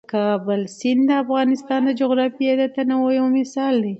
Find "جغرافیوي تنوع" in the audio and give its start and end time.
2.01-3.11